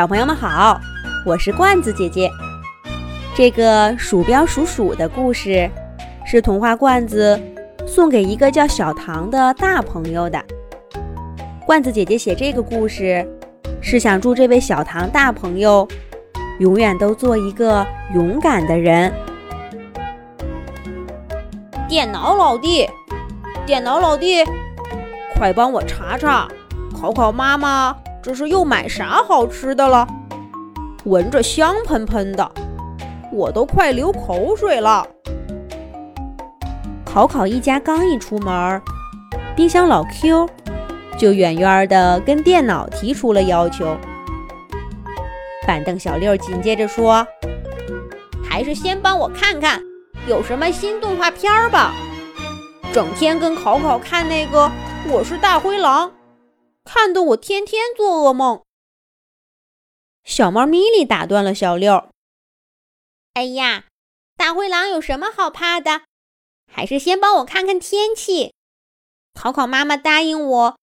[0.00, 0.80] 小朋友们好，
[1.26, 2.30] 我是罐子姐姐。
[3.34, 5.70] 这个鼠标鼠鼠的故事
[6.24, 7.38] 是童话罐子
[7.86, 10.42] 送给一个叫小唐的大朋友的。
[11.66, 13.28] 罐子姐姐写这个故事
[13.82, 15.86] 是想祝这位小唐大朋友
[16.60, 19.12] 永远都做一个勇敢的人。
[21.86, 22.88] 电脑老弟，
[23.66, 24.42] 电脑老弟，
[25.36, 26.48] 快帮我查查，
[26.98, 27.94] 考考妈妈。
[28.22, 30.06] 这是又买啥好吃的了？
[31.04, 32.52] 闻着香喷喷的，
[33.32, 35.06] 我都快流口水了。
[37.04, 38.80] 考考一家刚一出门，
[39.56, 40.48] 冰箱老 Q
[41.16, 43.96] 就远远的跟电脑提出了要求。
[45.66, 47.26] 板凳小六紧接着说
[48.44, 49.80] ：“还是先帮我看看
[50.26, 51.94] 有什么新动画片吧，
[52.92, 54.66] 整天跟考考看那个
[55.08, 56.08] 《我是大灰狼》。”
[56.84, 58.62] 看得我天天做噩梦。
[60.24, 62.10] 小猫咪咪打断了小六
[63.34, 63.84] ：“哎呀，
[64.36, 66.02] 大灰狼有什么好怕的？
[66.72, 68.52] 还是先帮我看看天气。
[69.34, 70.76] 考考妈妈答应我，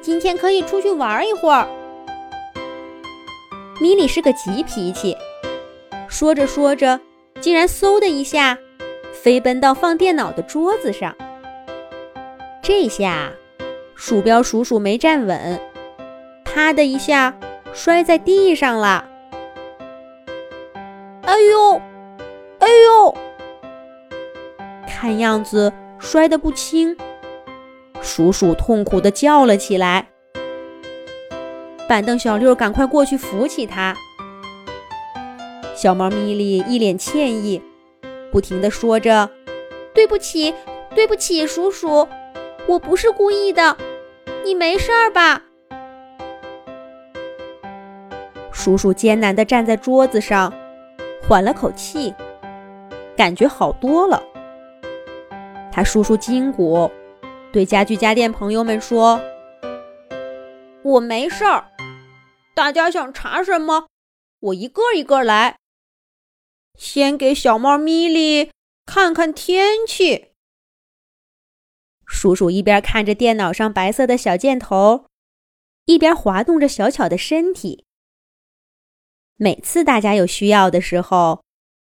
[0.00, 1.68] 今天可以出去玩一会儿。”
[3.80, 5.16] 咪咪是个急脾气，
[6.08, 7.00] 说着说着，
[7.40, 8.58] 竟然嗖的一下
[9.12, 11.16] 飞奔到放电脑的桌子上。
[12.62, 13.32] 这下。
[13.94, 15.60] 鼠标鼠鼠没站稳，
[16.44, 17.34] 啪的一下
[17.72, 19.08] 摔在地上了。
[21.22, 21.80] 哎呦，
[22.58, 23.14] 哎呦！
[24.88, 26.96] 看样子摔得不轻，
[28.00, 30.08] 鼠鼠痛苦地叫了起来。
[31.88, 33.94] 板凳小六赶快过去扶起他。
[35.74, 37.62] 小猫咪咪一脸歉意，
[38.30, 39.30] 不停地说着
[39.94, 40.54] ：“对不起，
[40.94, 42.06] 对不起，鼠鼠，
[42.68, 43.76] 我不是故意的。”
[44.44, 45.40] 你没事儿吧？
[48.50, 50.52] 叔叔艰难地站在桌子上，
[51.22, 52.12] 缓了口气，
[53.16, 54.20] 感觉好多了。
[55.70, 56.90] 他舒舒筋骨，
[57.52, 59.20] 对家具家电朋友们说
[60.82, 61.64] ：“我没事儿，
[62.54, 63.86] 大家想查什么，
[64.40, 65.56] 我一个一个来。
[66.76, 68.50] 先给小猫咪咪
[68.84, 70.30] 看看天气。”
[72.12, 75.06] 叔叔一边看着电脑上白色的小箭头，
[75.86, 77.86] 一边滑动着小巧的身体。
[79.36, 81.42] 每次大家有需要的时候，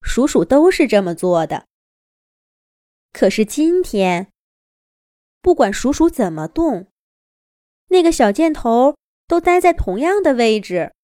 [0.00, 1.66] 叔叔都是这么做的。
[3.12, 4.30] 可是今天，
[5.42, 6.86] 不管叔叔怎么动，
[7.88, 10.94] 那个小箭头都待在同样的位置。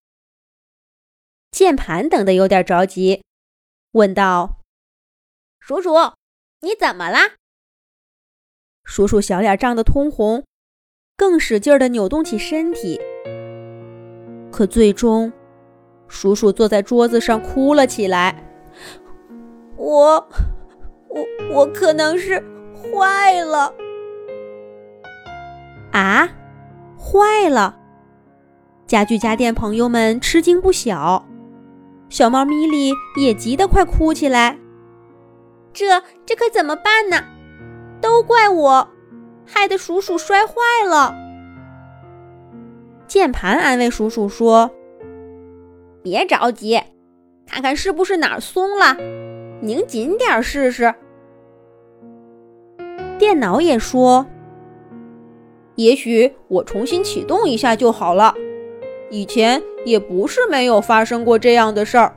[1.51, 3.23] 键盘等得有点着急，
[3.91, 4.61] 问道
[5.59, 5.91] ：“叔叔，
[6.61, 7.35] 你怎么啦？”
[8.91, 10.43] 叔叔小脸涨得通红，
[11.15, 12.99] 更使劲地扭动起身体。
[14.51, 15.31] 可最终，
[16.09, 18.43] 叔叔坐在桌子上哭了起来。
[19.77, 20.15] 我，
[21.07, 22.43] 我，我可能是
[22.75, 23.73] 坏了。
[25.93, 26.27] 啊，
[26.99, 27.79] 坏了！
[28.85, 31.25] 家具家电朋友们吃惊不小，
[32.09, 34.59] 小猫咪咪也急得快哭起来。
[35.71, 37.23] 这，这可怎么办呢？
[38.01, 38.87] 都怪我，
[39.45, 40.53] 害得鼠鼠摔坏
[40.85, 41.15] 了。
[43.07, 44.71] 键盘安慰鼠鼠说
[46.01, 46.81] ：“别着急，
[47.45, 48.95] 看看是不是哪儿松了，
[49.61, 50.93] 拧紧点试试。”
[53.19, 54.25] 电脑也说
[55.75, 58.33] ：“也许我重新启动一下就好了。
[59.09, 62.15] 以前也不是没有发生过这样的事儿。”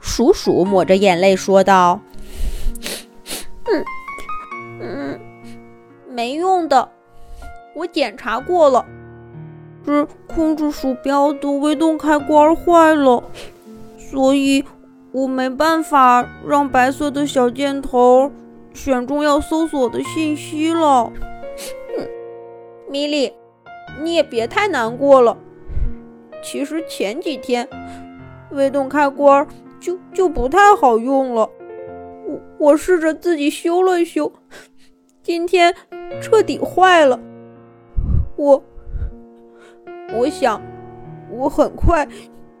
[0.00, 2.00] 鼠鼠抹着眼泪说道。
[6.14, 6.88] 没用的，
[7.74, 8.86] 我检查过了，
[9.84, 13.24] 是控制鼠标的微动开关坏了，
[13.98, 14.64] 所以
[15.10, 18.30] 我没办法让白色的小箭头
[18.72, 21.10] 选中要搜索的信息了。
[22.88, 23.32] 米莉，
[24.00, 25.36] 你也别太难过了。
[26.44, 27.68] 其实前几天
[28.52, 29.44] 微动开关
[29.80, 31.50] 就就不太好用了。
[32.28, 34.32] 我我试着自己修了修，
[35.24, 35.74] 今天
[36.20, 37.18] 彻底坏了。
[38.36, 38.62] 我
[40.12, 40.60] 我想，
[41.30, 42.06] 我很快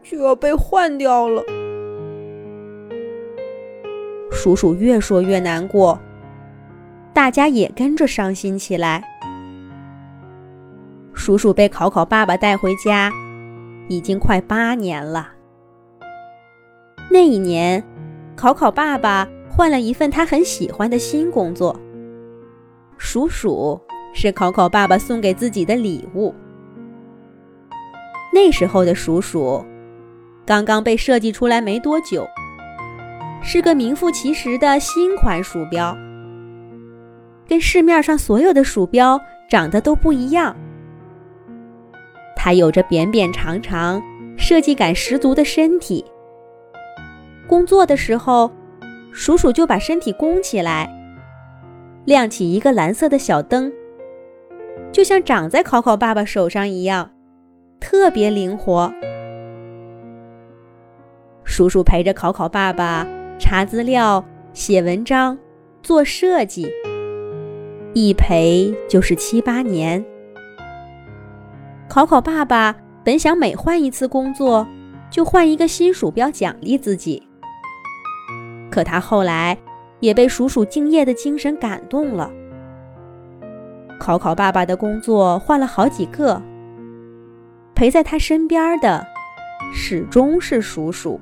[0.02, 1.42] 就要被换掉了。
[4.32, 6.00] 叔叔越说越难过，
[7.12, 9.04] 大家也跟着伤心起来。
[11.12, 13.12] 叔叔被考考爸爸带回家，
[13.88, 15.32] 已经快八年了。
[17.10, 17.84] 那一年，
[18.34, 19.28] 考考爸爸。
[19.56, 21.78] 换了一份他很喜欢的新工作。
[23.04, 23.78] 鼠鼠
[24.14, 26.34] 是考考爸爸送给自己的礼物。
[28.32, 29.62] 那时候的鼠鼠，
[30.46, 32.26] 刚刚被设计出来没多久，
[33.42, 35.94] 是个名副其实的新款鼠标，
[37.46, 39.20] 跟市面上所有的鼠标
[39.50, 40.56] 长得都不一样。
[42.34, 44.02] 它有着扁扁长长、
[44.38, 46.02] 设计感十足的身体。
[47.46, 48.50] 工作的时候，
[49.12, 50.90] 鼠鼠就把身体弓起来，
[52.04, 53.72] 亮起一个蓝色的小灯，
[54.92, 57.10] 就像长在考考爸爸手上一样。
[57.80, 58.92] 特别灵活，
[61.44, 63.06] 叔叔陪着考考爸爸
[63.38, 65.38] 查资料、写文章、
[65.82, 66.66] 做设计，
[67.92, 70.02] 一陪就是七八年。
[71.88, 72.74] 考考爸爸
[73.04, 74.66] 本想每换一次工作
[75.10, 77.22] 就换一个新鼠标奖励自己，
[78.70, 79.56] 可他后来
[80.00, 82.30] 也被鼠鼠敬业的精神感动了。
[83.98, 86.40] 考考爸爸的工作换了好几个。
[87.74, 89.04] 陪在他身边的
[89.72, 91.20] 始终是鼠鼠。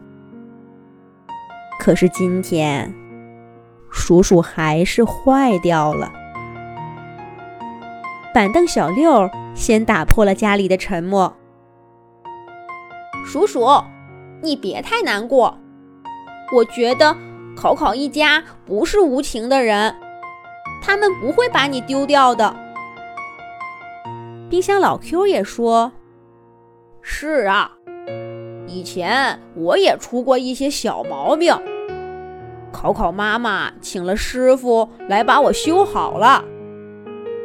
[1.79, 2.93] 可是今天，
[3.91, 6.13] 鼠鼠还是坏掉了。
[8.35, 11.35] 板凳小六先打破了家里的沉默。
[13.25, 13.67] 鼠鼠，
[14.43, 15.57] 你别太难过。
[16.55, 17.17] 我觉得
[17.57, 19.95] 考考一家不是无情的人，
[20.83, 22.55] 他们不会把你丢掉的。
[24.51, 25.93] 冰箱老 Q 也说。
[27.01, 27.73] 是啊，
[28.67, 31.55] 以前我也出过一些小毛病，
[32.73, 36.45] 考考妈妈请了师傅来把我修好了，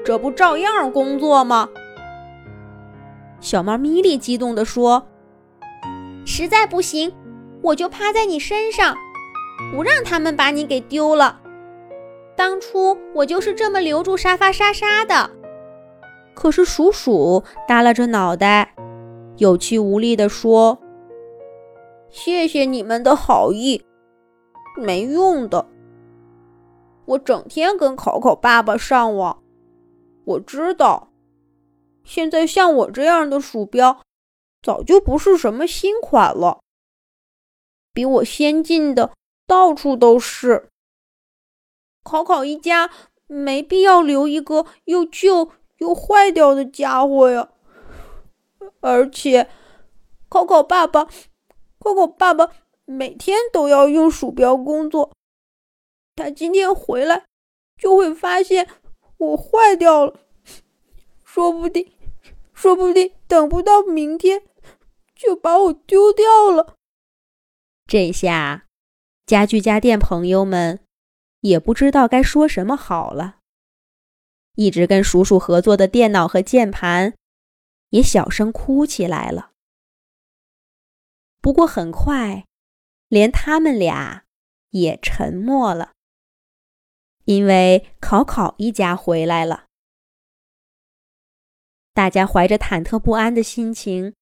[0.06, 1.70] 这不照样工作吗？
[3.40, 5.08] 小猫咪莉激动地说
[6.26, 7.12] ：“实在不行，
[7.62, 8.96] 我就趴在你身上，
[9.72, 11.42] 不让他们把你给丢了。
[12.36, 15.30] 当初我就是这么留住沙发沙沙的。”
[16.36, 18.74] 可是鼠鼠耷拉着脑袋。
[19.38, 20.80] 有气无力地说
[22.10, 23.84] ：“谢谢你们的好意，
[24.76, 25.68] 没用的。
[27.06, 29.44] 我整天跟考考爸爸上网，
[30.26, 31.10] 我知道，
[32.04, 34.02] 现在像我这样的鼠标，
[34.64, 36.60] 早就不是什么新款了。
[37.94, 39.12] 比我先进的
[39.48, 40.70] 到处都是。
[42.04, 42.92] 考考一家
[43.26, 47.50] 没必要留一个又旧又坏掉的家伙呀。”
[48.82, 49.50] 而且，
[50.30, 51.06] 考考爸爸，
[51.80, 52.52] 考考爸爸
[52.86, 55.12] 每天都要用鼠标工作。
[56.16, 57.26] 他今天回来
[57.78, 58.68] 就会发现
[59.18, 60.20] 我坏掉了，
[61.24, 61.92] 说不定，
[62.54, 64.44] 说不定等不到明天
[65.16, 66.76] 就把我丢掉了。
[67.88, 68.67] 这下，
[69.28, 70.80] 家具家电朋友们
[71.42, 73.38] 也不知道该说什么好了。
[74.56, 77.14] 一直跟叔叔合作的电脑和键盘。
[77.92, 79.52] 也小声哭起来了。
[81.40, 82.46] 不过很快，
[83.08, 84.26] 连他们俩
[84.72, 85.94] 也沉默了，
[87.24, 89.68] 因为考考一家回来了。
[91.94, 94.14] 大家怀着忐忑不安的心情，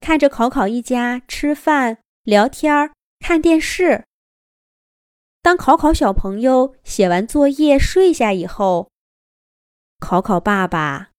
[0.00, 4.04] 看着考考一家吃饭、聊天、看电视。
[5.46, 8.90] 当考考小朋友写完作业睡下以后，
[10.00, 11.10] 考考爸爸。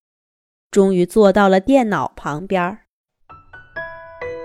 [0.70, 2.80] 终于坐到了电脑旁边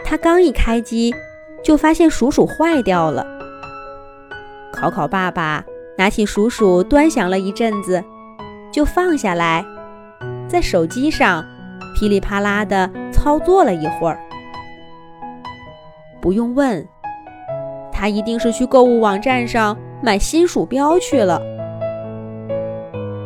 [0.05, 1.13] 他刚一开机，
[1.65, 3.27] 就发现鼠鼠坏掉了。
[4.73, 5.65] 考考爸爸
[5.99, 8.05] 拿起鼠鼠端详了一阵子，
[8.73, 9.67] 就放下来，
[10.49, 11.45] 在手机上
[11.97, 14.21] 噼里啪啦的操作了一会儿。
[16.21, 16.89] 不用问，
[18.03, 21.41] 他一定是去购物网站上买新鼠标去了。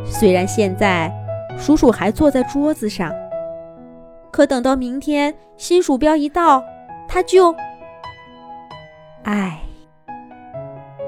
[0.05, 1.11] 虽然现在。
[1.59, 3.11] 鼠鼠还坐在桌子上，
[4.31, 6.63] 可等到明天新鼠标一到，
[7.09, 7.55] 它就……
[9.23, 9.59] 唉，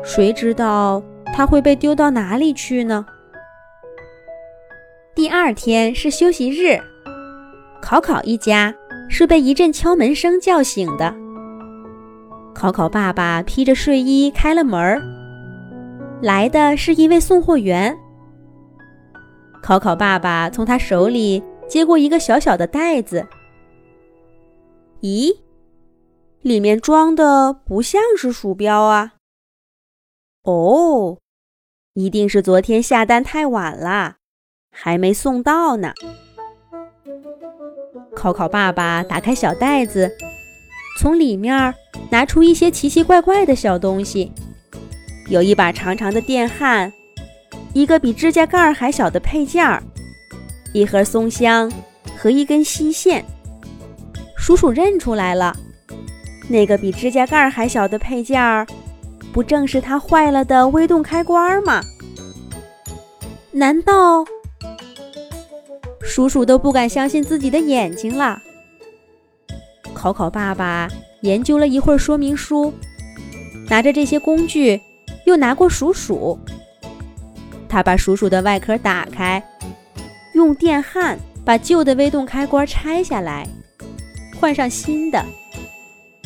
[0.03, 1.03] 谁知道
[1.35, 3.05] 它会被丢到哪里去呢？
[5.15, 6.81] 第二天是休息日，
[7.83, 8.75] 考考一家
[9.11, 11.15] 是被一阵敲门声叫醒的。
[12.59, 15.01] 考考爸爸披着睡衣开了门儿，
[16.21, 17.97] 来的是一位送货员。
[19.63, 23.29] 考考爸爸从他手里接过一个小小的袋子，
[25.03, 25.37] 咦，
[26.43, 29.13] 里面装的不像是鼠标啊！
[30.43, 31.19] 哦，
[31.95, 34.17] 一定是昨天下单太晚了，
[34.73, 35.93] 还没送到呢。
[38.17, 40.11] 考考爸爸打开小袋子，
[40.99, 41.73] 从里面
[42.11, 44.33] 拿出一些奇奇怪怪的小东西，
[45.29, 46.93] 有一把长长的电焊。
[47.73, 49.81] 一个比指甲盖还小的配件儿，
[50.73, 51.71] 一盒松香
[52.17, 53.25] 和一根锡线。
[54.37, 55.57] 叔叔认出来了，
[56.49, 58.67] 那个比指甲盖还小的配件儿，
[59.33, 61.81] 不正是他坏了的微动开关吗？
[63.53, 64.25] 难道
[66.03, 68.43] 叔叔都不敢相信自己的眼睛了？
[69.99, 70.89] 考考爸爸
[71.23, 72.73] 研究了一会儿说明书，
[73.69, 74.81] 拿着这些工具，
[75.27, 76.39] 又拿过鼠鼠。
[77.69, 79.43] 他把鼠鼠的外壳打开，
[80.35, 83.45] 用电焊把旧的微动开关拆下来，
[84.41, 85.25] 换上新的，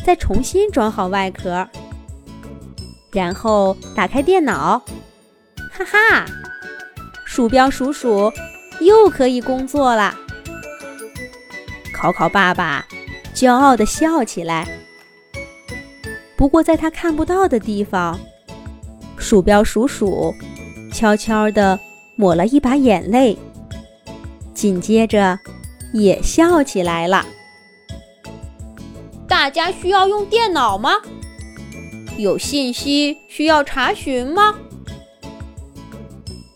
[0.05, 1.67] 再重新装好外壳，
[3.11, 4.83] 然后打开电脑，
[5.71, 6.25] 哈哈，
[7.25, 8.31] 鼠标鼠鼠
[8.79, 10.15] 又可以工作了。
[11.91, 12.85] 考考爸爸
[13.33, 14.67] 骄傲地笑起来。
[16.35, 18.19] 不过在他看不到的地方，
[19.17, 20.33] 鼠标鼠鼠。
[20.93, 21.79] 悄悄地
[22.15, 23.35] 抹了一把眼泪，
[24.53, 25.39] 紧接着
[25.91, 27.25] 也笑起来了。
[29.27, 30.91] 大家需要用电脑吗？
[32.15, 34.53] 有信息需要查询吗？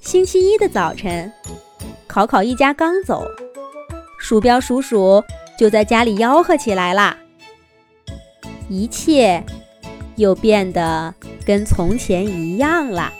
[0.01, 1.33] 星期一的早晨，
[2.05, 3.25] 考考一家刚走，
[4.19, 5.23] 鼠标鼠鼠
[5.57, 7.17] 就在家里吆喝起来啦。
[8.69, 9.43] 一切
[10.15, 11.13] 又变得
[11.45, 13.11] 跟从前一样了。